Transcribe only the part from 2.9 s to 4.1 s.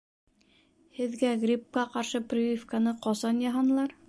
ҡасан яһанылар?